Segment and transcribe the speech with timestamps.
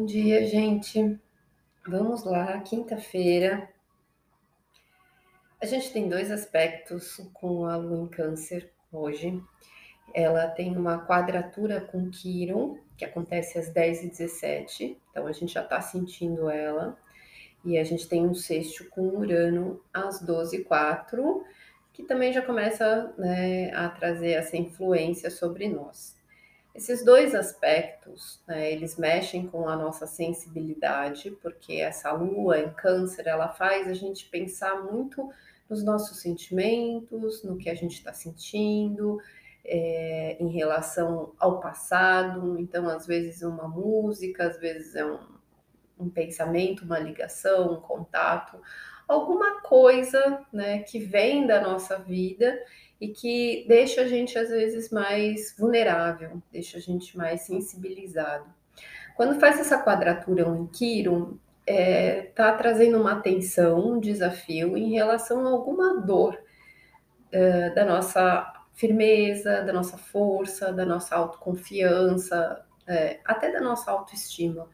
[0.00, 1.20] Bom dia, gente.
[1.86, 3.68] Vamos lá, quinta-feira.
[5.60, 9.38] A gente tem dois aspectos com a lua em Câncer hoje.
[10.14, 15.82] Ela tem uma quadratura com Quiron, que acontece às 10h17, então a gente já está
[15.82, 16.98] sentindo ela.
[17.62, 21.42] E a gente tem um sexto com Urano às 12h04,
[21.92, 26.18] que também já começa né, a trazer essa influência sobre nós.
[26.74, 33.26] Esses dois aspectos, né, eles mexem com a nossa sensibilidade, porque essa lua em câncer,
[33.26, 35.28] ela faz a gente pensar muito
[35.68, 39.20] nos nossos sentimentos, no que a gente está sentindo,
[39.64, 42.58] é, em relação ao passado.
[42.58, 45.18] Então, às vezes, uma música, às vezes é um,
[45.98, 48.60] um pensamento, uma ligação, um contato,
[49.10, 52.58] alguma coisa né, que vem da nossa vida
[53.00, 58.44] e que deixa a gente às vezes mais vulnerável, deixa a gente mais sensibilizado.
[59.16, 64.90] Quando faz essa quadratura em Quirum, está é, tá trazendo uma atenção, um desafio em
[64.92, 66.38] relação a alguma dor
[67.32, 74.68] é, da nossa firmeza, da nossa força, da nossa autoconfiança, é, até da nossa autoestima.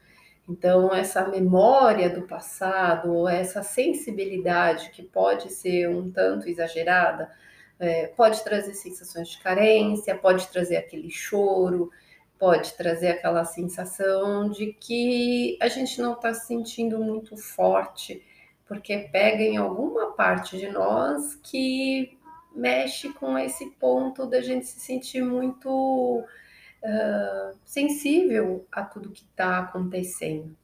[0.48, 7.30] Então, essa memória do passado, essa sensibilidade que pode ser um tanto exagerada,
[7.78, 11.91] é, pode trazer sensações de carência, pode trazer aquele choro,
[12.39, 18.22] pode trazer aquela sensação de que a gente não está se sentindo muito forte,
[18.67, 22.17] porque pega em alguma parte de nós que
[22.55, 26.24] mexe com esse ponto da gente se sentir muito
[27.65, 30.56] sensível a tudo que está acontecendo.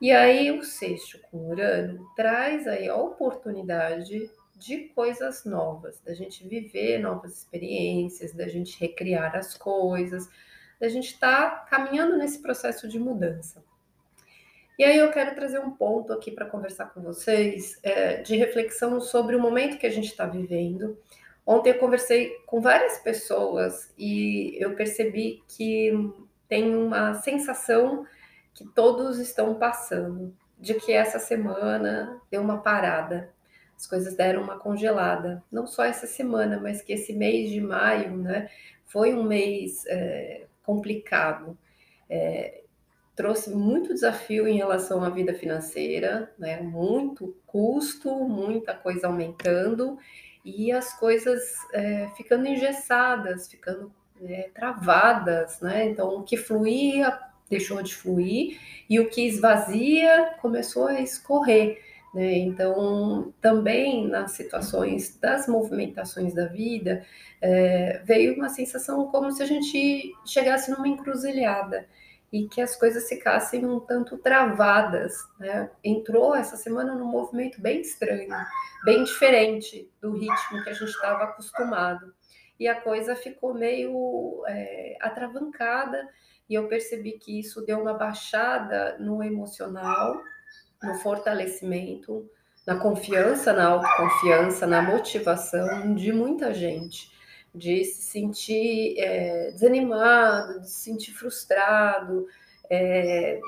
[0.00, 6.46] E aí o sexto com Urano traz aí a oportunidade de coisas novas, da gente
[6.46, 10.28] viver novas experiências, da gente recriar as coisas,
[10.80, 13.62] da gente estar tá caminhando nesse processo de mudança.
[14.78, 19.00] E aí eu quero trazer um ponto aqui para conversar com vocês é, de reflexão
[19.00, 20.96] sobre o momento que a gente está vivendo.
[21.48, 25.90] Ontem eu conversei com várias pessoas e eu percebi que
[26.46, 28.04] tem uma sensação
[28.52, 33.32] que todos estão passando de que essa semana deu uma parada,
[33.74, 35.42] as coisas deram uma congelada.
[35.50, 38.50] Não só essa semana, mas que esse mês de maio, né,
[38.84, 41.56] foi um mês é, complicado.
[42.10, 42.60] É,
[43.16, 49.98] trouxe muito desafio em relação à vida financeira, né, muito custo, muita coisa aumentando
[50.56, 51.42] e as coisas
[51.72, 53.92] é, ficando engessadas, ficando
[54.22, 55.86] é, travadas, né?
[55.86, 61.82] Então, o que fluía deixou de fluir e o que esvazia começou a escorrer.
[62.14, 62.38] Né?
[62.38, 67.04] Então, também nas situações das movimentações da vida,
[67.40, 71.86] é, veio uma sensação como se a gente chegasse numa encruzilhada
[72.32, 75.14] e que as coisas ficassem um tanto travadas.
[75.38, 75.70] Né?
[75.82, 78.34] Entrou essa semana num movimento bem estranho,
[78.84, 82.12] bem diferente do ritmo que a gente estava acostumado.
[82.58, 86.08] E a coisa ficou meio é, atravancada,
[86.48, 90.20] e eu percebi que isso deu uma baixada no emocional
[90.82, 92.28] no fortalecimento,
[92.66, 97.10] na confiança, na autoconfiança, na motivação de muita gente,
[97.54, 102.26] de se sentir é, desanimado, de se sentir frustrado.
[102.70, 103.40] É,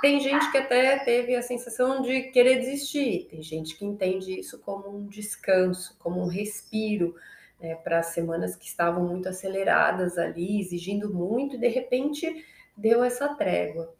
[0.00, 4.58] tem gente que até teve a sensação de querer desistir, tem gente que entende isso
[4.60, 7.14] como um descanso, como um respiro.
[7.60, 12.46] Né, para semanas que estavam muito aceleradas ali, exigindo muito, e de repente
[12.76, 13.92] deu essa trégua.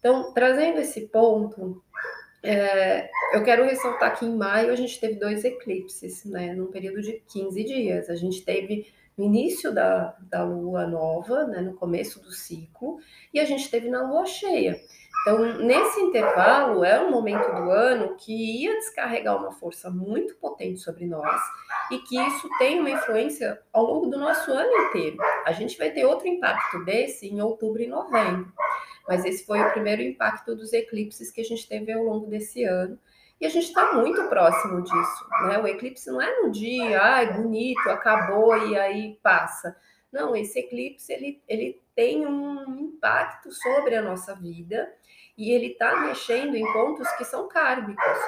[0.00, 1.80] Então, trazendo esse ponto,
[2.42, 7.00] é, eu quero ressaltar que em maio a gente teve dois eclipses, né, num período
[7.00, 8.10] de 15 dias.
[8.10, 12.98] A gente teve no início da, da lua nova, né, no começo do ciclo,
[13.32, 14.80] e a gente teve na lua cheia.
[15.22, 20.80] Então, nesse intervalo, é um momento do ano que ia descarregar uma força muito potente
[20.80, 21.40] sobre nós
[21.90, 25.16] e que isso tem uma influência ao longo do nosso ano inteiro.
[25.46, 28.52] A gente vai ter outro impacto desse em outubro e novembro.
[29.08, 32.62] Mas esse foi o primeiro impacto dos eclipses que a gente teve ao longo desse
[32.64, 32.98] ano.
[33.40, 35.26] E a gente está muito próximo disso.
[35.46, 35.58] Né?
[35.58, 39.76] O eclipse não é no dia, ai, bonito, acabou e aí passa.
[40.12, 44.92] Não, esse eclipse ele, ele tem um impacto sobre a nossa vida
[45.36, 48.18] e ele está mexendo em pontos que são kármicos.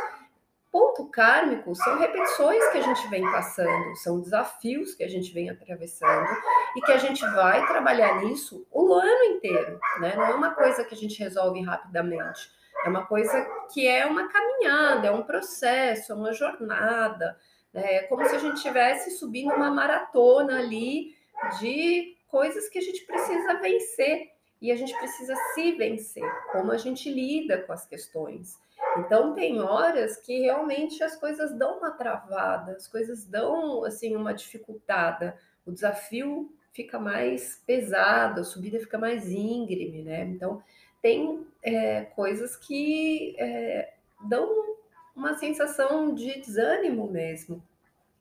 [0.70, 5.48] Ponto kármico são repetições que a gente vem passando, são desafios que a gente vem
[5.48, 6.28] atravessando
[6.76, 10.14] e que a gente vai trabalhar nisso o ano inteiro, né?
[10.14, 12.50] Não é uma coisa que a gente resolve rapidamente,
[12.86, 13.44] é uma coisa
[13.74, 17.36] que é uma caminhada, é um processo, é uma jornada,
[17.74, 17.96] né?
[17.96, 21.16] é como se a gente estivesse subindo uma maratona ali
[21.58, 24.30] de coisas que a gente precisa vencer
[24.62, 28.56] e a gente precisa se vencer, como a gente lida com as questões.
[28.98, 34.32] Então tem horas que realmente as coisas dão uma travada, as coisas dão assim uma
[34.32, 35.36] dificultada,
[35.66, 40.24] o desafio fica mais pesado, a subida fica mais íngreme, né?
[40.24, 40.62] Então
[41.02, 43.94] tem é, coisas que é,
[44.28, 44.76] dão
[45.14, 47.62] uma sensação de desânimo mesmo.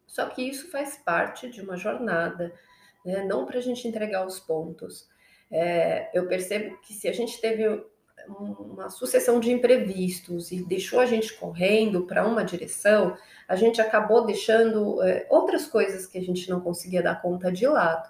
[0.07, 2.53] Só que isso faz parte de uma jornada,
[3.05, 3.23] né?
[3.23, 5.09] não para a gente entregar os pontos.
[5.51, 7.83] É, eu percebo que se a gente teve
[8.27, 13.15] uma sucessão de imprevistos e deixou a gente correndo para uma direção,
[13.47, 17.67] a gente acabou deixando é, outras coisas que a gente não conseguia dar conta de
[17.67, 18.09] lado.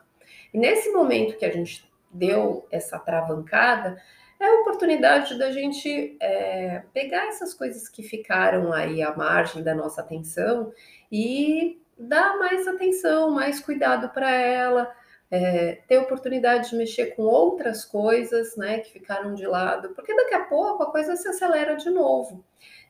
[0.54, 4.02] E nesse momento que a gente deu essa travancada,
[4.40, 9.74] é a oportunidade da gente é, pegar essas coisas que ficaram aí à margem da
[9.74, 10.72] nossa atenção
[11.12, 14.94] e dar mais atenção, mais cuidado para ela,
[15.32, 20.34] é, ter oportunidade de mexer com outras coisas, né, que ficaram de lado, porque daqui
[20.34, 22.44] a pouco a coisa se acelera de novo.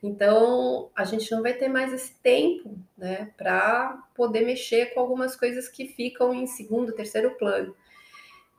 [0.04, 5.36] Então, a gente não vai ter mais esse tempo, né, para poder mexer com algumas
[5.36, 7.76] coisas que ficam em segundo, terceiro plano.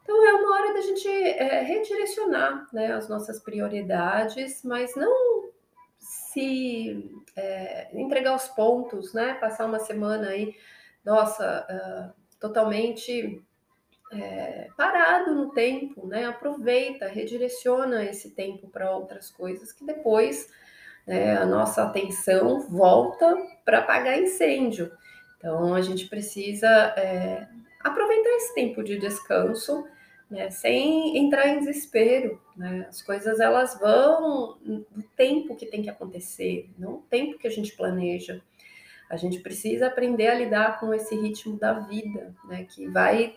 [0.06, 5.50] Então, é uma hora da gente é, redirecionar, né, as nossas prioridades, mas não
[5.98, 10.54] se é, entregar os pontos, né, passar uma semana aí,
[11.04, 13.42] nossa, uh, totalmente
[14.12, 16.24] é, parado no tempo, né?
[16.24, 20.48] Aproveita, redireciona esse tempo para outras coisas que depois
[21.06, 24.92] né, a nossa atenção volta para apagar incêndio.
[25.36, 27.48] Então a gente precisa é,
[27.80, 29.86] aproveitar esse tempo de descanso,
[30.30, 32.40] né, sem entrar em desespero.
[32.56, 32.86] Né?
[32.88, 37.50] As coisas elas vão no tempo que tem que acontecer, não o tempo que a
[37.50, 38.42] gente planeja.
[39.08, 43.36] A gente precisa aprender a lidar com esse ritmo da vida, né, que vai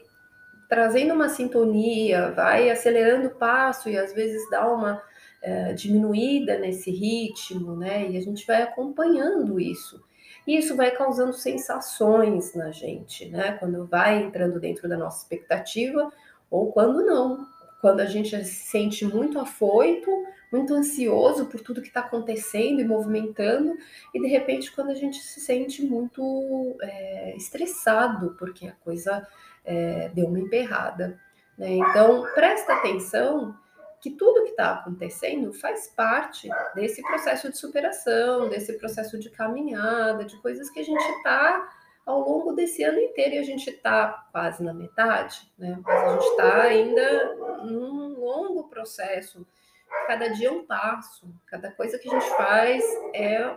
[0.68, 5.02] trazendo uma sintonia, vai acelerando o passo e às vezes dá uma
[5.42, 8.10] é, diminuída nesse ritmo, né?
[8.12, 10.04] E a gente vai acompanhando isso.
[10.46, 13.54] E isso vai causando sensações na gente, né?
[13.54, 16.12] Quando vai entrando dentro da nossa expectativa
[16.50, 17.48] ou quando não.
[17.82, 20.10] Quando a gente se sente muito afoito,
[20.52, 23.78] muito ansioso por tudo que está acontecendo e movimentando,
[24.14, 29.26] e de repente quando a gente se sente muito é, estressado, porque a coisa
[29.64, 31.20] é, deu uma emperrada.
[31.58, 31.76] Né?
[31.76, 33.56] Então, presta atenção
[34.02, 40.24] que tudo que está acontecendo faz parte desse processo de superação, desse processo de caminhada,
[40.24, 41.70] de coisas que a gente está
[42.10, 45.80] ao longo desse ano inteiro e a gente está quase na metade, né?
[45.84, 49.46] Mas a gente está ainda num longo processo.
[50.08, 52.84] Cada dia é um passo, cada coisa que a gente faz
[53.14, 53.56] é,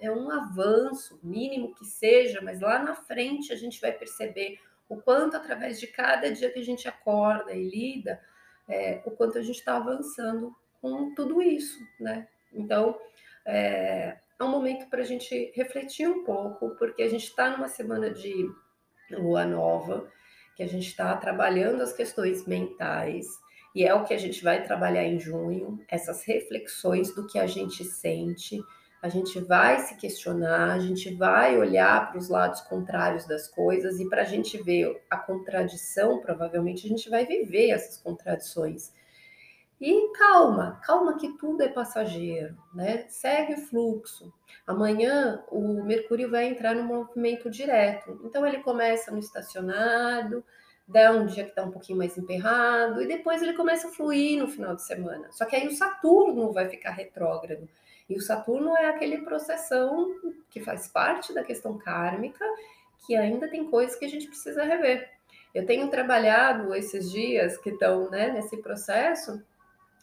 [0.00, 4.58] é um avanço, mínimo que seja, mas lá na frente a gente vai perceber
[4.88, 8.18] o quanto através de cada dia que a gente acorda e lida,
[8.66, 12.26] é, o quanto a gente está avançando com tudo isso, né?
[12.50, 12.98] Então,
[13.44, 17.68] é, é um momento para a gente refletir um pouco, porque a gente está numa
[17.68, 18.50] semana de
[19.10, 20.08] lua nova,
[20.56, 23.26] que a gente está trabalhando as questões mentais,
[23.74, 27.46] e é o que a gente vai trabalhar em junho, essas reflexões do que a
[27.46, 28.60] gente sente,
[29.02, 34.00] a gente vai se questionar, a gente vai olhar para os lados contrários das coisas
[34.00, 38.92] e para a gente ver a contradição, provavelmente a gente vai viver essas contradições.
[39.80, 43.06] E calma, calma que tudo é passageiro, né?
[43.08, 44.30] Segue o fluxo.
[44.66, 48.20] Amanhã o Mercúrio vai entrar no movimento direto.
[48.22, 50.44] Então ele começa no estacionado,
[50.86, 54.38] dá um dia que está um pouquinho mais emperrado, e depois ele começa a fluir
[54.38, 55.32] no final de semana.
[55.32, 57.66] Só que aí o Saturno vai ficar retrógrado.
[58.06, 60.14] E o Saturno é aquele processão
[60.50, 62.44] que faz parte da questão kármica,
[63.06, 65.08] que ainda tem coisas que a gente precisa rever.
[65.54, 69.42] Eu tenho trabalhado esses dias que estão né, nesse processo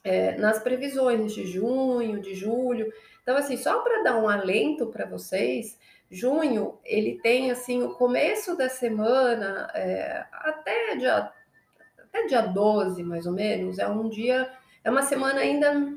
[0.07, 2.91] é, nas previsões de junho, de julho.
[3.21, 5.77] Então, assim, só para dar um alento para vocês,
[6.09, 11.29] junho ele tem assim o começo da semana é, até dia
[11.97, 14.49] até dia 12, mais ou menos, é um dia,
[14.81, 15.93] é uma semana ainda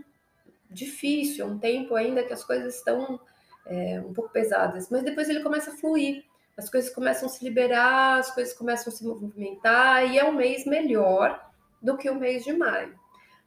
[0.69, 3.21] difícil, um tempo ainda que as coisas estão
[3.65, 6.25] é, um pouco pesadas, mas depois ele começa a fluir,
[6.57, 10.33] as coisas começam a se liberar, as coisas começam a se movimentar e é um
[10.33, 11.49] mês melhor
[11.81, 12.99] do que o mês de maio.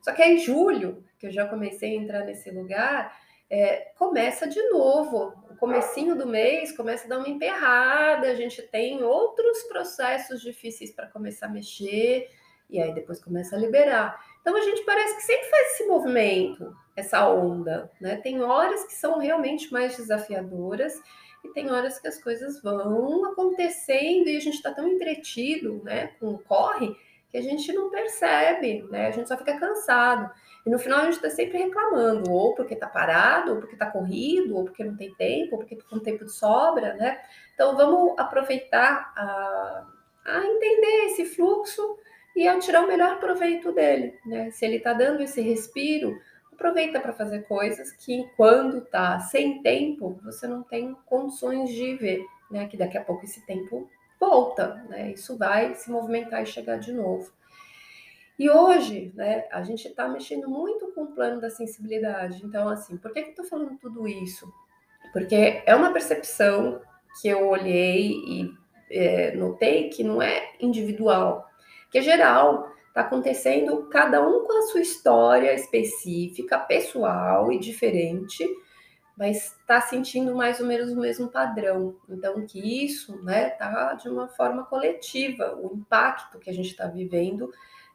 [0.04, 3.18] Só que aí julho, que eu já comecei a entrar nesse lugar,
[3.50, 5.34] é, começa de novo.
[5.50, 10.92] O comecinho do mês começa a dar uma emperrada, a gente tem outros processos difíceis
[10.92, 12.30] para começar a mexer,
[12.70, 14.20] e aí depois começa a liberar.
[14.42, 18.18] Então a gente parece que sempre faz esse movimento, essa onda, né?
[18.18, 21.00] Tem horas que são realmente mais desafiadoras
[21.46, 26.08] e tem horas que as coisas vão acontecendo e a gente está tão entretido, né,
[26.20, 26.96] com o corre,
[27.34, 29.08] que a gente não percebe, né?
[29.08, 30.30] A gente só fica cansado.
[30.64, 33.90] E no final a gente está sempre reclamando, ou porque está parado, ou porque está
[33.90, 37.20] corrido, ou porque não tem tempo, ou porque está com tempo de sobra, né?
[37.56, 39.88] Então vamos aproveitar a,
[40.26, 41.98] a entender esse fluxo
[42.36, 44.52] e a tirar o melhor proveito dele, né?
[44.52, 46.16] Se ele está dando esse respiro,
[46.52, 52.24] aproveita para fazer coisas que quando está sem tempo, você não tem condições de ver,
[52.52, 52.68] né?
[52.68, 53.90] Que daqui a pouco esse tempo
[54.24, 55.12] volta, né?
[55.12, 57.32] Isso vai se movimentar e chegar de novo.
[58.40, 62.44] E hoje, né, a gente está mexendo muito com o plano da sensibilidade.
[62.44, 64.52] Então, assim, por que, que eu estou falando tudo isso?
[65.12, 66.82] Porque é uma percepção
[67.22, 68.54] que eu olhei e
[68.90, 71.48] é, notei que não é individual,
[71.92, 72.72] que é geral.
[72.88, 78.48] Está acontecendo cada um com a sua história específica, pessoal e diferente,
[79.16, 81.96] mas está sentindo mais ou menos o mesmo padrão.
[82.10, 86.88] Então, que isso né, tá de uma forma coletiva, o impacto que a gente está
[86.88, 87.52] vivendo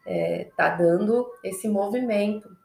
[0.06, 2.56] está é, tá dando esse movimento.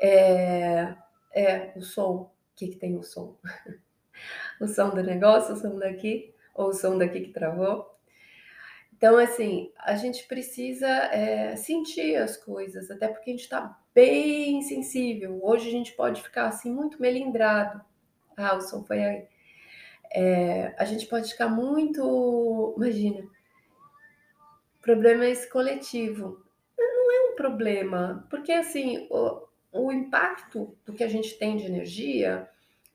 [0.00, 0.94] É,
[1.34, 2.12] é o som.
[2.14, 3.36] O que, que tem o som?
[4.60, 7.91] o som do negócio, o som daqui, ou o som daqui que travou.
[9.02, 14.62] Então, assim, a gente precisa é, sentir as coisas, até porque a gente está bem
[14.62, 15.40] sensível.
[15.42, 17.80] Hoje a gente pode ficar assim muito melindrado.
[18.36, 19.26] Ah, o som foi aí.
[20.14, 22.74] É, a gente pode ficar muito.
[22.76, 23.28] Imagina,
[24.80, 26.40] problema é esse coletivo.
[26.78, 31.66] Não é um problema, porque assim, o, o impacto do que a gente tem de
[31.66, 32.48] energia,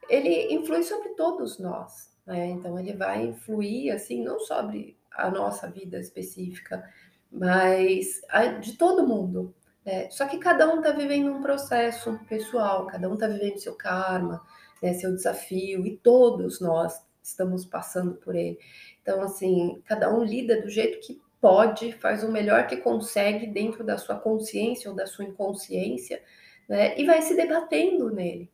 [0.08, 2.46] ele influi sobre todos nós, né?
[2.46, 6.88] Então ele vai influir assim, não sobre a nossa vida específica,
[7.32, 8.22] mas
[8.62, 9.54] de todo mundo.
[9.86, 10.10] Né?
[10.12, 14.42] Só que cada um está vivendo um processo pessoal, cada um está vivendo seu karma,
[14.82, 18.60] né, seu desafio, e todos nós estamos passando por ele.
[19.02, 23.84] Então, assim, cada um lida do jeito que pode, faz o melhor que consegue dentro
[23.84, 26.22] da sua consciência ou da sua inconsciência,
[26.68, 27.00] né?
[27.00, 28.52] E vai se debatendo nele.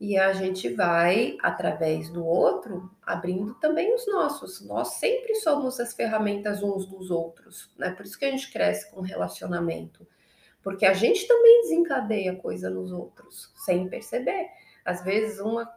[0.00, 4.60] E a gente vai, através do outro, abrindo também os nossos.
[4.66, 7.90] Nós sempre somos as ferramentas uns dos outros, né?
[7.90, 10.06] Por isso que a gente cresce com relacionamento.
[10.62, 14.48] Porque a gente também desencadeia coisa nos outros, sem perceber.
[14.84, 15.70] Às vezes, uma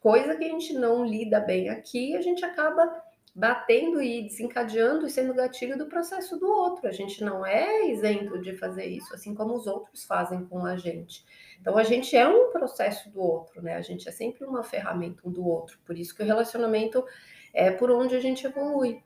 [0.00, 3.02] coisa que a gente não lida bem aqui, a gente acaba
[3.38, 6.88] batendo e desencadeando e sendo gatilho do processo do outro.
[6.88, 10.74] A gente não é isento de fazer isso, assim como os outros fazem com a
[10.78, 11.22] gente.
[11.60, 13.74] Então a gente é um processo do outro, né?
[13.74, 15.78] A gente é sempre uma ferramenta um do outro.
[15.84, 17.04] Por isso que o relacionamento
[17.52, 19.02] é por onde a gente evolui.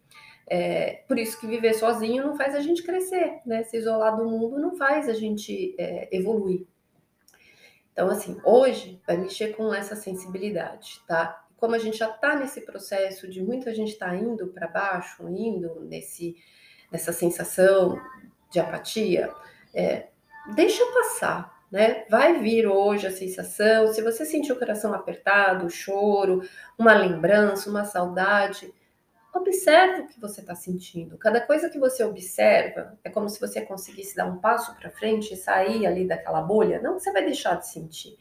[0.46, 3.64] É, por isso que viver sozinho não faz a gente crescer, né?
[3.64, 6.68] Se isolar do mundo não faz a gente é, evoluir.
[7.92, 11.44] Então, assim, hoje vai mexer com essa sensibilidade, tá?
[11.60, 15.82] Como a gente já está nesse processo de muita gente está indo para baixo, indo
[15.82, 16.34] nesse,
[16.90, 18.00] nessa sensação
[18.50, 19.30] de apatia,
[19.74, 20.08] é,
[20.54, 22.06] deixa passar, né?
[22.08, 23.92] Vai vir hoje a sensação.
[23.92, 26.42] Se você sentir o coração apertado, choro,
[26.78, 28.72] uma lembrança, uma saudade,
[29.32, 31.18] observe o que você está sentindo.
[31.18, 35.34] Cada coisa que você observa é como se você conseguisse dar um passo para frente
[35.34, 36.80] e sair ali daquela bolha.
[36.80, 38.16] Não que você vai deixar de sentir,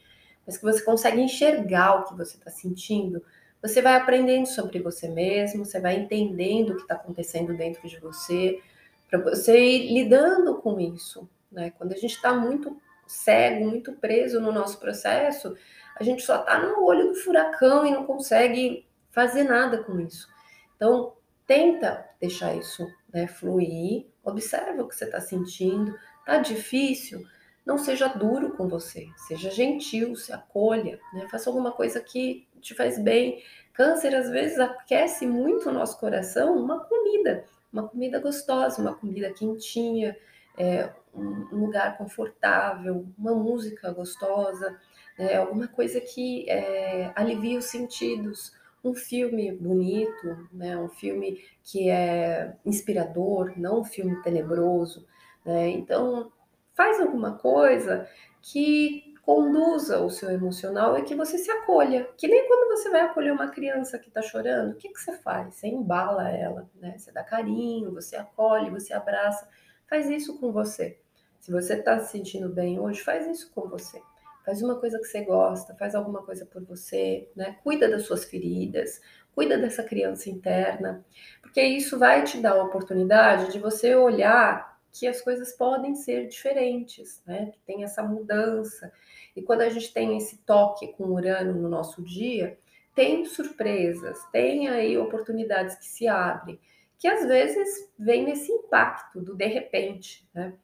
[0.46, 3.22] mas que você consegue enxergar o que você está sentindo,
[3.62, 7.98] você vai aprendendo sobre você mesmo, você vai entendendo o que está acontecendo dentro de
[8.00, 8.60] você,
[9.08, 11.28] para você ir lidando com isso.
[11.50, 11.70] Né?
[11.76, 15.54] Quando a gente está muito cego, muito preso no nosso processo,
[15.96, 20.28] a gente só está no olho do furacão e não consegue fazer nada com isso.
[20.76, 21.14] Então,
[21.46, 25.94] tenta deixar isso né, fluir, observa o que você está sentindo.
[26.24, 27.26] Tá difícil?
[27.70, 31.28] Não seja duro com você, seja gentil, se acolha, né?
[31.30, 33.40] faça alguma coisa que te faz bem.
[33.72, 39.32] Câncer às vezes aquece muito o nosso coração uma comida, uma comida gostosa, uma comida
[39.32, 40.16] quentinha,
[40.58, 44.76] é, um lugar confortável, uma música gostosa,
[45.16, 45.36] né?
[45.36, 50.76] alguma coisa que é, alivie os sentidos, um filme bonito, né?
[50.76, 55.06] um filme que é inspirador, não um filme tenebroso.
[55.44, 55.68] Né?
[55.68, 56.32] Então,
[56.80, 58.08] faz alguma coisa
[58.40, 62.08] que conduza o seu emocional e que você se acolha.
[62.16, 65.12] Que nem quando você vai acolher uma criança que está chorando, o que, que você
[65.18, 65.56] faz?
[65.56, 66.96] Você embala ela, né?
[66.96, 69.46] Você dá carinho, você acolhe, você abraça.
[69.86, 70.98] Faz isso com você.
[71.38, 74.00] Se você está se sentindo bem hoje, faz isso com você.
[74.42, 77.58] Faz uma coisa que você gosta, faz alguma coisa por você, né?
[77.62, 79.02] Cuida das suas feridas,
[79.34, 81.04] cuida dessa criança interna,
[81.42, 86.26] porque isso vai te dar a oportunidade de você olhar que as coisas podem ser
[86.28, 87.52] diferentes, né?
[87.52, 88.92] Que tem essa mudança.
[89.36, 92.58] E quando a gente tem esse toque com Urano no nosso dia,
[92.94, 96.58] tem surpresas, tem aí oportunidades que se abrem,
[96.98, 100.54] que às vezes vem nesse impacto do de repente, né?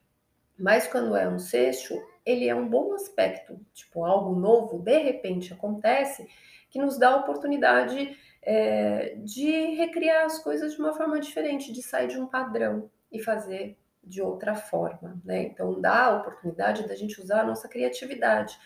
[0.59, 5.53] Mas quando é um sexto, ele é um bom aspecto, tipo algo novo, de repente
[5.53, 6.27] acontece,
[6.69, 11.81] que nos dá a oportunidade é, de recriar as coisas de uma forma diferente, de
[11.81, 15.43] sair de um padrão e fazer de outra forma, né?
[15.43, 18.57] Então dá a oportunidade da gente usar a nossa criatividade.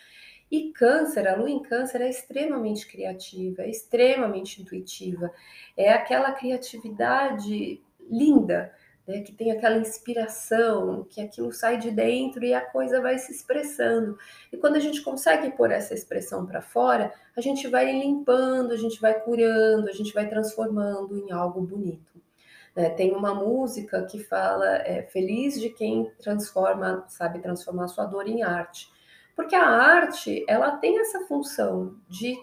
[0.50, 5.32] E câncer, a lua em câncer é extremamente criativa, é extremamente intuitiva,
[5.76, 8.70] é aquela criatividade linda,
[9.06, 13.32] né, que tem aquela inspiração, que aquilo sai de dentro e a coisa vai se
[13.32, 14.16] expressando.
[14.52, 18.76] E quando a gente consegue pôr essa expressão para fora, a gente vai limpando, a
[18.76, 22.21] gente vai curando, a gente vai transformando em algo bonito.
[22.74, 22.90] Né?
[22.90, 28.42] Tem uma música que fala é, feliz de quem transforma, sabe transformar sua dor em
[28.42, 28.90] arte,
[29.36, 32.36] porque a arte ela tem essa função de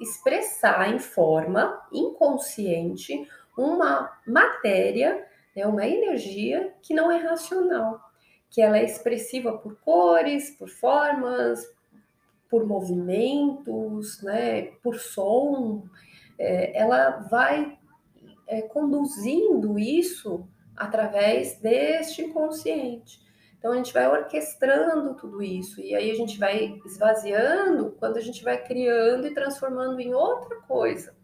[0.00, 8.00] expressar em forma inconsciente uma matéria, né, uma energia que não é racional,
[8.50, 11.64] que ela é expressiva por cores, por formas,
[12.50, 15.84] por movimentos, né, por som.
[16.38, 17.78] É, ela vai
[18.46, 23.22] é, conduzindo isso através deste inconsciente.
[23.58, 28.20] Então a gente vai orquestrando tudo isso e aí a gente vai esvaziando quando a
[28.20, 31.16] gente vai criando e transformando em outra coisa.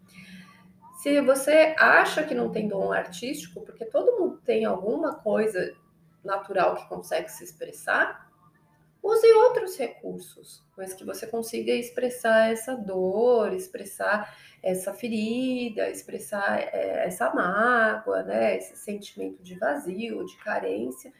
[1.03, 5.75] Se você acha que não tem dom artístico, porque todo mundo tem alguma coisa
[6.25, 8.30] natural que consegue se expressar,
[9.03, 17.07] use outros recursos, mas que você consiga expressar essa dor, expressar essa ferida, expressar é,
[17.07, 21.13] essa mágoa, né, esse sentimento de vazio, de carência,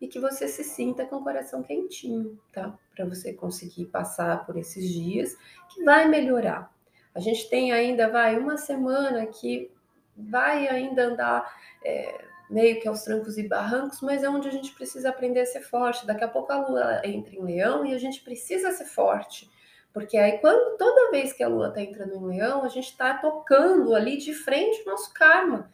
[0.00, 2.76] e que você se sinta com o coração quentinho, tá?
[2.94, 5.36] Para você conseguir passar por esses dias,
[5.72, 6.74] que vai melhorar.
[7.14, 9.70] A gente tem ainda, vai, uma semana que
[10.16, 14.74] vai ainda andar é, meio que aos trancos e barrancos, mas é onde a gente
[14.74, 16.06] precisa aprender a ser forte.
[16.06, 19.50] Daqui a pouco a lua entra em leão e a gente precisa ser forte.
[19.92, 23.14] Porque aí, quando toda vez que a lua está entrando em leão, a gente está
[23.14, 25.70] tocando ali de frente o nosso karma.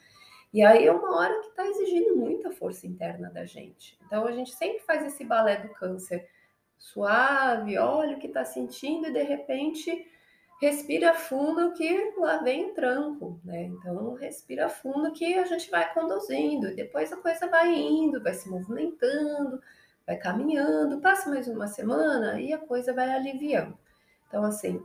[0.52, 3.98] E aí é uma hora que está exigindo muita força interna da gente.
[4.06, 6.28] Então a gente sempre faz esse balé do câncer
[6.78, 10.06] suave, olha o que está sentindo e de repente
[10.60, 13.62] respira fundo que lá vem tranco, né?
[13.64, 18.34] Então respira fundo que a gente vai conduzindo, e depois a coisa vai indo, vai
[18.34, 19.60] se movimentando,
[20.06, 23.78] vai caminhando, passa mais uma semana e a coisa vai aliviando.
[24.26, 24.84] Então assim,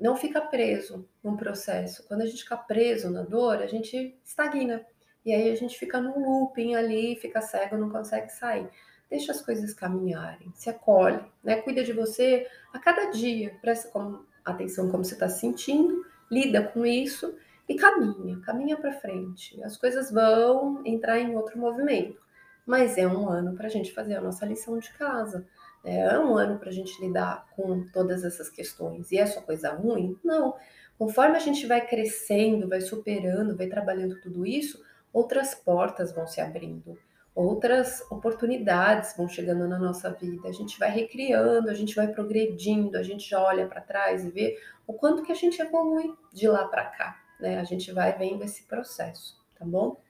[0.00, 2.06] não fica preso num processo.
[2.06, 4.84] Quando a gente fica preso na dor, a gente estagna.
[5.24, 8.68] E aí a gente fica num looping ali, fica cego, não consegue sair.
[9.10, 11.60] Deixa as coisas caminharem, se acolhe, né?
[11.62, 16.62] Cuida de você a cada dia, presta como atenção como você está se sentindo, lida
[16.62, 17.34] com isso
[17.68, 19.62] e caminha, caminha para frente.
[19.62, 22.20] As coisas vão entrar em outro movimento,
[22.66, 25.46] mas é um ano para a gente fazer a nossa lição de casa.
[25.84, 26.00] Né?
[26.00, 29.10] É um ano para a gente lidar com todas essas questões.
[29.12, 30.18] E é só coisa ruim?
[30.24, 30.54] Não.
[30.98, 34.82] Conforme a gente vai crescendo, vai superando, vai trabalhando tudo isso,
[35.12, 36.98] outras portas vão se abrindo
[37.38, 40.48] outras oportunidades vão chegando na nossa vida.
[40.48, 44.30] A gente vai recriando, a gente vai progredindo, a gente já olha para trás e
[44.30, 47.60] vê o quanto que a gente evolui de lá para cá, né?
[47.60, 50.00] A gente vai vendo esse processo, tá bom?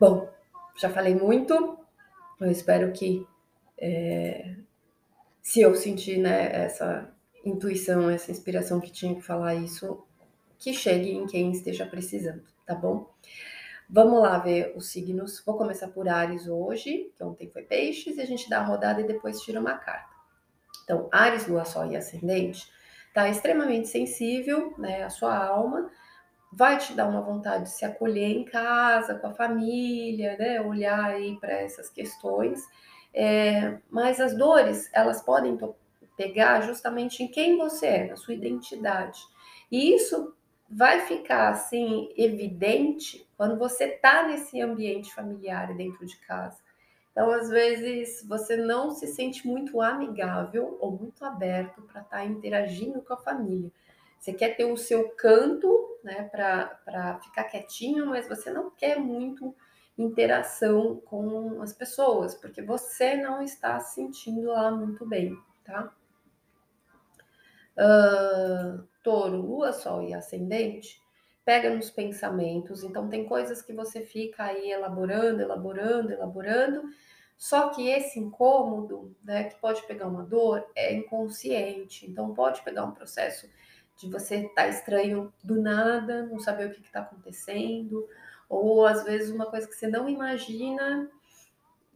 [0.00, 0.30] Bom,
[0.80, 1.78] já falei muito.
[2.40, 3.26] Eu espero que
[3.76, 4.56] é,
[5.42, 7.12] se eu sentir né, essa
[7.44, 10.02] intuição, essa inspiração que tinha que falar isso,
[10.58, 13.12] que chegue em quem esteja precisando, tá bom?
[13.88, 15.42] Vamos lá ver os signos.
[15.44, 19.00] Vou começar por Ares hoje, que ontem foi Peixes, e a gente dá a rodada
[19.00, 20.14] e depois tira uma carta.
[20.84, 22.70] Então, Ares, Lua, Sol e Ascendente,
[23.12, 25.02] tá extremamente sensível, né?
[25.04, 25.90] A sua alma
[26.52, 30.60] vai te dar uma vontade de se acolher em casa, com a família, né?
[30.60, 32.62] Olhar aí para essas questões.
[33.12, 35.58] É, mas as dores, elas podem
[36.16, 39.20] pegar justamente em quem você é, na sua identidade.
[39.70, 40.34] E isso
[40.68, 46.58] vai ficar assim evidente quando você está nesse ambiente familiar dentro de casa.
[47.10, 52.24] Então, às vezes, você não se sente muito amigável ou muito aberto para estar tá
[52.24, 53.70] interagindo com a família.
[54.18, 59.54] Você quer ter o seu canto, né, para ficar quietinho, mas você não quer muito
[59.96, 65.92] interação com as pessoas, porque você não está se sentindo lá muito bem, tá?
[67.76, 71.03] Uh, touro, lua, sol e ascendente,
[71.44, 72.82] pega nos pensamentos.
[72.82, 76.82] Então, tem coisas que você fica aí elaborando, elaborando, elaborando.
[77.36, 82.10] Só que esse incômodo, né, que pode pegar uma dor, é inconsciente.
[82.10, 83.48] Então, pode pegar um processo
[83.96, 88.08] de você estar tá estranho do nada, não saber o que está acontecendo,
[88.48, 91.10] ou às vezes uma coisa que você não imagina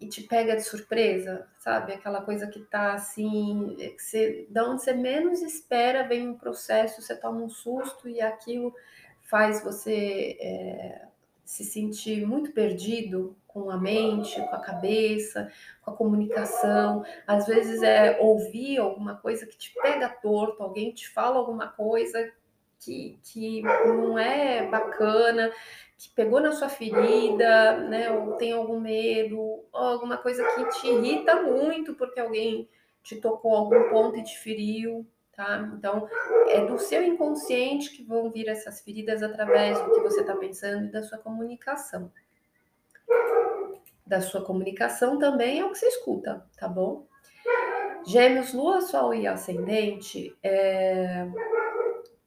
[0.00, 1.92] e te pega de surpresa, sabe?
[1.92, 7.02] Aquela coisa que tá assim, que você, da onde você menos espera, vem um processo,
[7.02, 8.72] você toma um susto e aquilo
[9.29, 11.07] faz você é,
[11.45, 17.05] se sentir muito perdido com a mente, com a cabeça, com a comunicação.
[17.27, 22.33] Às vezes é ouvir alguma coisa que te pega torto, alguém te fala alguma coisa
[22.81, 25.53] que, que não é bacana,
[25.99, 28.11] que pegou na sua ferida, né?
[28.11, 32.69] Ou tem algum medo, ou alguma coisa que te irrita muito porque alguém
[33.03, 35.07] te tocou algum ponto e te feriu,
[35.38, 35.70] tá?
[35.72, 36.09] Então,
[36.48, 40.87] é do seu inconsciente que vão vir essas feridas através do que você está pensando
[40.87, 42.11] e da sua comunicação.
[44.05, 47.07] Da sua comunicação também é o que você escuta, tá bom?
[48.05, 51.29] Gêmeos, Lua, Sol e Ascendente é,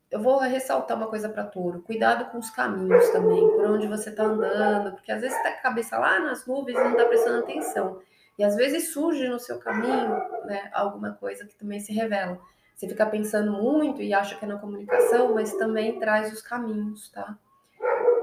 [0.10, 4.10] eu vou ressaltar uma coisa para touro: cuidado com os caminhos também, por onde você
[4.10, 7.06] está andando, porque às vezes está com a cabeça lá nas nuvens e não está
[7.06, 8.02] prestando atenção.
[8.40, 10.10] E às vezes surge no seu caminho
[10.46, 12.40] né, alguma coisa que também se revela.
[12.82, 17.12] Você fica pensando muito e acha que é na comunicação, mas também traz os caminhos,
[17.12, 17.38] tá?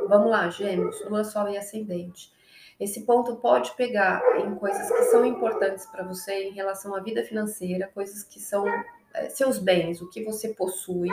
[0.09, 2.33] Vamos lá, gêmeos, lua, sol e ascendente.
[2.81, 7.23] Esse ponto pode pegar em coisas que são importantes para você em relação à vida
[7.23, 8.67] financeira, coisas que são
[9.15, 11.11] é, seus bens, o que você possui.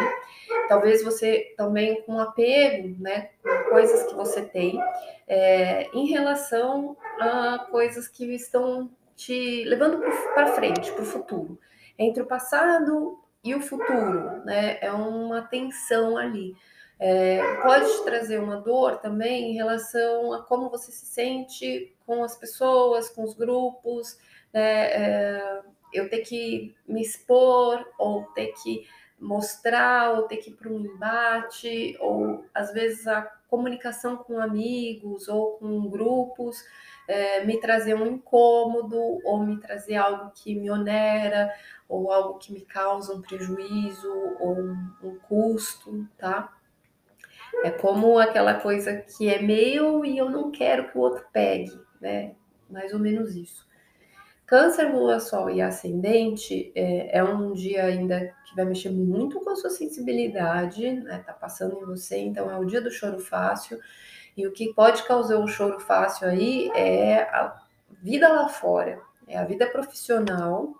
[0.68, 3.30] Talvez você também com apego, né,
[3.70, 4.82] coisas que você tem,
[5.28, 10.02] é, em relação a coisas que estão te levando
[10.34, 11.60] para frente, para o futuro.
[11.96, 14.80] Entre o passado e o futuro, né?
[14.82, 16.58] É uma tensão ali.
[16.98, 22.36] É, pode trazer uma dor também em relação a como você se sente com as
[22.36, 24.18] pessoas, com os grupos,
[24.52, 24.88] né?
[24.88, 25.62] É,
[25.94, 28.88] eu ter que me expor, ou ter que
[29.20, 33.22] mostrar, ou ter que ir para um embate, ou às vezes a
[33.56, 36.64] comunicação com amigos ou com grupos
[37.08, 41.54] é, me trazer um incômodo, ou me trazer algo que me onera,
[41.88, 46.52] ou algo que me causa um prejuízo ou um, um custo, tá?
[47.64, 51.80] É como aquela coisa que é meu e eu não quero que o outro pegue,
[52.02, 52.36] né?
[52.70, 53.68] Mais ou menos isso.
[54.46, 59.50] Câncer, Lua, Sol e Ascendente é, é, um dia ainda que vai mexer muito com
[59.50, 61.24] a sua sensibilidade, né?
[61.26, 63.80] Tá passando em você, então é o dia do choro fácil.
[64.38, 67.60] E o que pode causar o choro fácil aí é a
[68.04, 70.76] vida lá fora, é a vida profissional.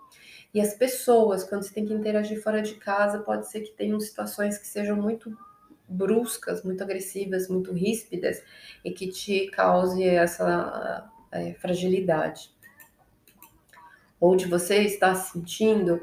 [0.54, 3.98] E as pessoas, quando você tem que interagir fora de casa, pode ser que tenham
[3.98, 5.36] situações que sejam muito
[5.88, 8.42] bruscas, muito agressivas, muito ríspidas
[8.84, 12.55] e que te cause essa é, fragilidade
[14.20, 16.00] ou de você estar se sentindo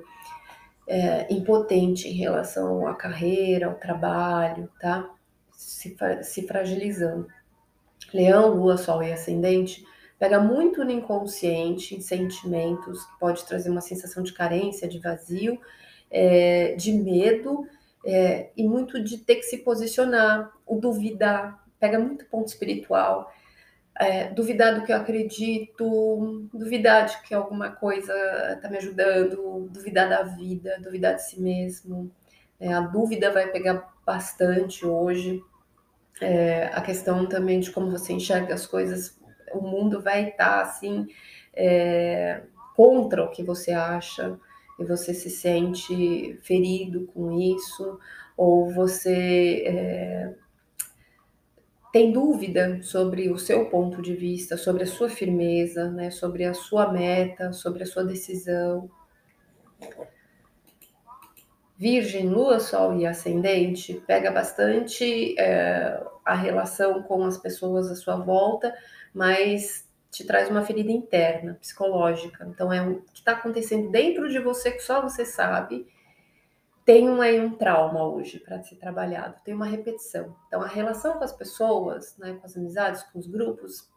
[0.88, 5.10] é, impotente em relação à carreira, ao trabalho, tá?
[5.52, 7.28] Se, se fragilizando.
[8.13, 9.86] Leão, Lua, Sol e Ascendente
[10.19, 15.60] pega muito no inconsciente, em sentimentos, que pode trazer uma sensação de carência, de vazio,
[16.10, 17.67] é, de medo
[18.06, 23.32] é, e muito de ter que se posicionar, o duvidar, pega muito ponto espiritual
[23.99, 28.13] é, duvidar do que eu acredito, duvidar de que alguma coisa
[28.56, 32.12] está me ajudando, duvidar da vida, duvidar de si mesmo.
[32.60, 35.41] É, a dúvida vai pegar bastante hoje.
[36.21, 39.19] É, a questão também de como você enxerga as coisas,
[39.53, 41.08] o mundo vai estar tá, assim
[41.53, 42.41] é,
[42.75, 44.39] contra o que você acha
[44.79, 47.99] e você se sente ferido com isso,
[48.36, 50.34] ou você é,
[51.93, 56.51] tem dúvida sobre o seu ponto de vista, sobre a sua firmeza, né, sobre a
[56.51, 58.89] sua meta, sobre a sua decisão.
[61.77, 68.15] Virgem, Lua, Sol e Ascendente pega bastante é, a relação com as pessoas à sua
[68.15, 68.73] volta,
[69.13, 72.47] mas te traz uma ferida interna, psicológica.
[72.49, 75.86] Então é o que está acontecendo dentro de você que só você sabe
[76.86, 80.36] tem um, aí um trauma hoje para ser trabalhado, tem uma repetição.
[80.48, 83.89] Então, a relação com as pessoas, né, com as amizades, com os grupos,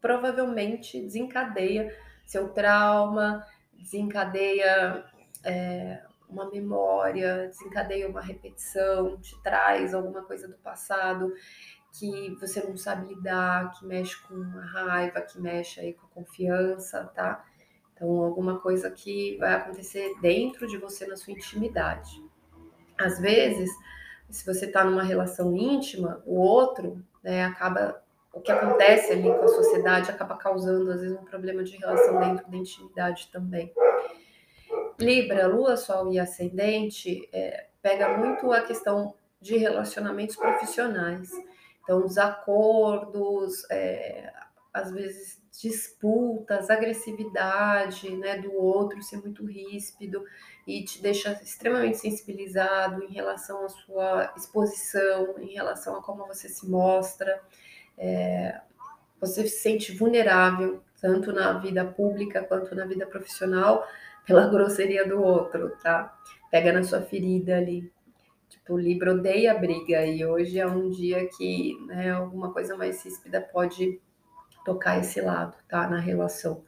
[0.00, 5.04] provavelmente desencadeia seu trauma, desencadeia
[5.44, 11.32] é, uma memória, desencadeia uma repetição, te traz alguma coisa do passado
[11.98, 16.10] que você não sabe lidar, que mexe com a raiva, que mexe aí com a
[16.10, 17.44] confiança, tá?
[18.02, 22.20] Então, alguma coisa que vai acontecer dentro de você na sua intimidade.
[22.98, 23.70] Às vezes,
[24.28, 28.02] se você está numa relação íntima, o outro né, acaba.
[28.32, 32.18] O que acontece ali com a sociedade acaba causando, às vezes, um problema de relação
[32.18, 33.72] dentro da intimidade também.
[34.98, 41.30] Libra, Lua, Sol e Ascendente é, pega muito a questão de relacionamentos profissionais.
[41.84, 44.32] Então, desacordos, é,
[44.72, 50.24] às vezes disputas, agressividade né, do outro, ser muito ríspido
[50.66, 56.48] e te deixa extremamente sensibilizado em relação à sua exposição, em relação a como você
[56.48, 57.40] se mostra.
[57.98, 58.60] É,
[59.20, 63.86] você se sente vulnerável, tanto na vida pública quanto na vida profissional,
[64.26, 66.16] pela grosseria do outro, tá?
[66.50, 67.92] Pega na sua ferida ali.
[68.48, 72.76] Tipo, o Libra odeia a briga e hoje é um dia que né, alguma coisa
[72.76, 74.00] mais ríspida pode
[74.64, 75.88] tocar esse lado, tá?
[75.88, 76.62] Na relação.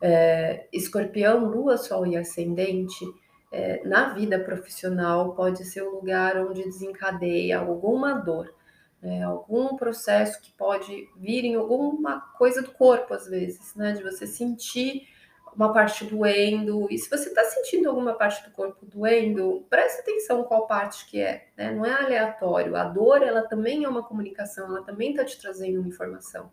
[0.00, 3.04] É, escorpião, lua, sol e ascendente,
[3.50, 8.52] é, na vida profissional, pode ser o lugar onde desencadeia alguma dor,
[9.00, 9.22] né?
[9.22, 13.92] algum processo que pode vir em alguma coisa do corpo, às vezes, né?
[13.92, 15.08] De você sentir
[15.56, 16.86] uma parte doendo.
[16.90, 21.18] E se você está sentindo alguma parte do corpo doendo, preste atenção qual parte que
[21.18, 21.72] é, né?
[21.72, 22.76] Não é aleatório.
[22.76, 26.52] A dor, ela também é uma comunicação, ela também está te trazendo uma informação.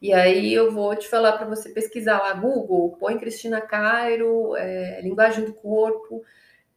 [0.00, 5.00] E aí eu vou te falar para você pesquisar lá, Google, põe Cristina Cairo, é,
[5.02, 6.24] linguagem do corpo,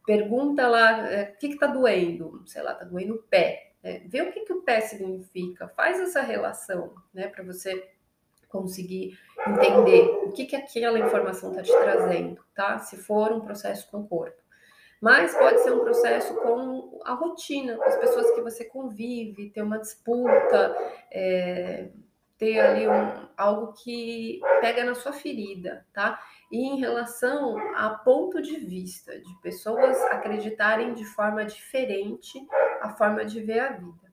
[0.04, 3.72] pergunta lá é, o que está doendo, sei lá, está doendo o pé.
[3.82, 7.90] É, vê o que, que o pé significa, faz essa relação, né, para você
[8.48, 12.78] conseguir entender o que, que aquela informação está te trazendo, tá?
[12.78, 14.40] Se for um processo com o corpo.
[15.00, 19.60] Mas pode ser um processo com a rotina, com as pessoas que você convive, ter
[19.60, 20.74] uma disputa,
[21.10, 21.88] é,
[22.38, 26.20] ter ali um, algo que pega na sua ferida, tá?
[26.50, 32.38] E em relação a ponto de vista de pessoas acreditarem de forma diferente
[32.80, 34.04] a forma de ver a vida.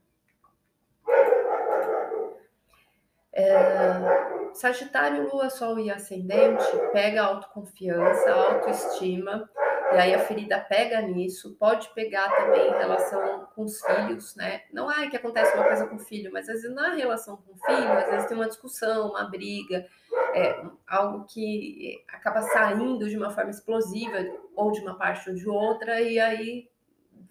[3.33, 9.49] É, Sagitário, Lua, Sol e Ascendente pega autoconfiança, autoestima
[9.93, 14.63] e aí a ferida pega nisso, pode pegar também em relação com os filhos, né?
[14.71, 17.53] Não é que acontece uma coisa com o filho, mas às vezes na relação com
[17.53, 19.85] o filho, às vezes tem uma discussão, uma briga,
[20.33, 24.17] é, algo que acaba saindo de uma forma explosiva,
[24.55, 26.69] ou de uma parte ou de outra, e aí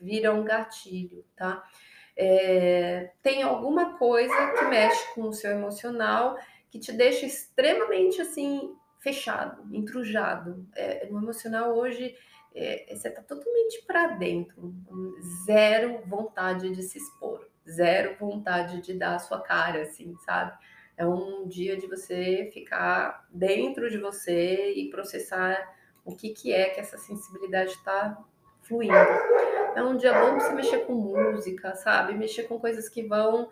[0.00, 1.62] vira um gatilho, tá?
[2.16, 6.36] É, tem alguma coisa que mexe com o seu emocional
[6.70, 10.66] que te deixa extremamente assim fechado, entrujado.
[10.76, 12.14] É, no emocional hoje
[12.54, 14.74] é, você está totalmente para dentro,
[15.46, 20.52] zero vontade de se expor, zero vontade de dar a sua cara, assim, sabe?
[20.96, 25.56] É um dia de você ficar dentro de você e processar
[26.04, 28.18] o que, que é que essa sensibilidade está
[28.62, 28.94] fluindo.
[29.74, 32.14] É um dia bom você mexer com música, sabe?
[32.14, 33.50] Mexer com coisas que vão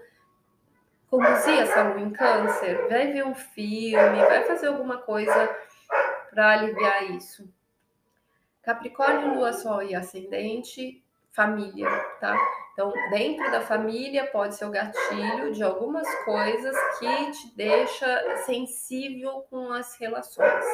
[1.08, 2.86] conduzir essa lua em câncer.
[2.88, 5.56] Vai ver um filme, vai fazer alguma coisa
[6.30, 7.48] para aliviar isso.
[8.68, 11.88] Capricórnio, Lua, Sol e Ascendente, família,
[12.20, 12.36] tá?
[12.74, 19.46] Então, dentro da família pode ser o gatilho de algumas coisas que te deixa sensível
[19.48, 20.66] com as relações.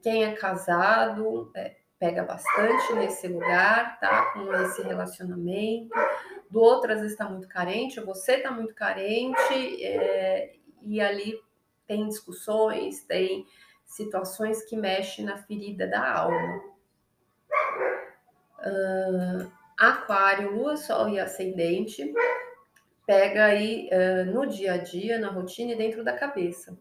[0.00, 4.26] Quem é casado é, pega bastante nesse lugar, tá?
[4.26, 5.90] Com esse relacionamento.
[6.48, 11.36] Do outro, às vezes, está muito carente, você está muito carente, é, e ali
[11.84, 13.44] tem discussões, tem
[13.84, 16.77] situações que mexem na ferida da alma.
[18.58, 22.12] Uh, aquário, Lua, Sol e Ascendente,
[23.06, 26.76] pega aí uh, no dia a dia, na rotina e dentro da cabeça.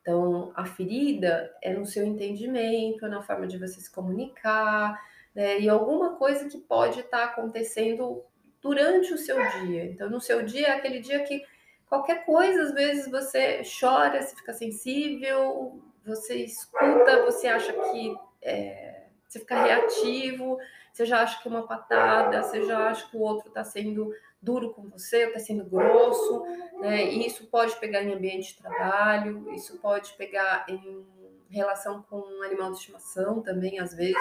[0.00, 4.98] Então, a ferida é no seu entendimento, na forma de você se comunicar,
[5.34, 8.24] né, e alguma coisa que pode estar tá acontecendo
[8.60, 9.84] durante o seu dia.
[9.84, 11.44] Então, no seu dia é aquele dia que
[11.86, 19.04] qualquer coisa, às vezes você chora, você fica sensível, você escuta, você acha que é,
[19.28, 20.58] você fica reativo,
[20.98, 24.12] você já acha que é uma patada, você já acha que o outro está sendo
[24.42, 26.44] duro com você, está sendo grosso,
[26.80, 27.04] né?
[27.04, 31.06] E isso pode pegar em ambiente de trabalho, isso pode pegar em
[31.48, 34.16] relação com um animal de estimação também, às vezes,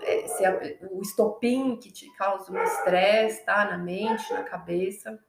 [0.00, 0.44] é, se
[0.90, 3.66] o estopim que te causa um estresse, tá?
[3.66, 5.22] Na mente, na cabeça.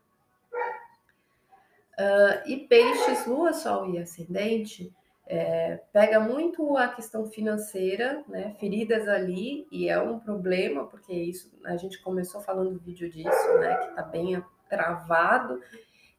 [2.00, 4.96] Uh, e peixes, lua, sol e ascendente,
[5.32, 8.56] é, pega muito a questão financeira, né?
[8.60, 13.58] Feridas ali, e é um problema, porque isso a gente começou falando no vídeo disso,
[13.60, 13.78] né?
[13.78, 15.62] Que tá bem travado,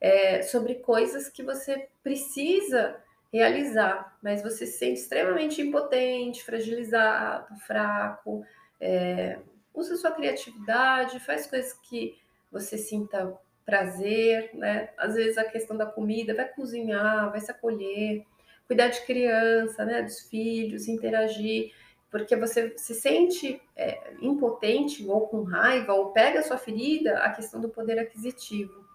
[0.00, 2.96] é, sobre coisas que você precisa
[3.32, 8.44] realizar, mas você se sente extremamente impotente, fragilizado, fraco.
[8.80, 9.40] É,
[9.74, 12.16] usa sua criatividade, faz coisas que
[12.50, 14.90] você sinta prazer, né?
[14.96, 18.24] Às vezes a questão da comida, vai cozinhar, vai se acolher
[18.70, 21.72] cuidar de criança, né, dos filhos, interagir,
[22.08, 27.30] porque você se sente é, impotente ou com raiva, ou pega a sua ferida a
[27.30, 28.88] questão do poder aquisitivo.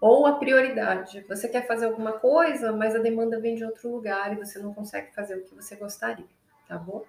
[0.00, 1.24] Ou a prioridade.
[1.28, 4.74] Você quer fazer alguma coisa, mas a demanda vem de outro lugar e você não
[4.74, 6.26] consegue fazer o que você gostaria,
[6.66, 7.04] tá bom?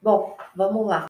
[0.00, 1.00] Bom, vamos lá.